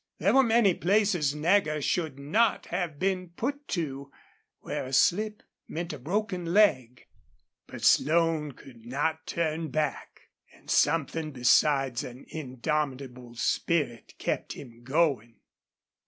[0.17, 4.11] There were many places Nagger should not have been put to
[4.61, 7.05] where a slip meant a broken leg.
[7.67, 10.21] But Slone could not turn back.
[10.55, 15.35] And something besides an indomitable spirit kept him going.